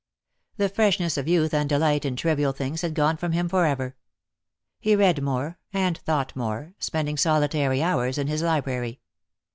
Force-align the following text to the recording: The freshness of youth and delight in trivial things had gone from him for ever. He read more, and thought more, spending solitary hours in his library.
The 0.57 0.67
freshness 0.67 1.15
of 1.15 1.27
youth 1.27 1.53
and 1.53 1.69
delight 1.69 2.05
in 2.05 2.15
trivial 2.15 2.53
things 2.53 2.81
had 2.81 2.95
gone 2.95 3.17
from 3.17 3.33
him 3.33 3.47
for 3.47 3.67
ever. 3.67 3.95
He 4.79 4.95
read 4.95 5.21
more, 5.21 5.59
and 5.71 5.95
thought 5.95 6.35
more, 6.35 6.73
spending 6.79 7.17
solitary 7.17 7.83
hours 7.83 8.17
in 8.17 8.25
his 8.25 8.41
library. 8.41 8.99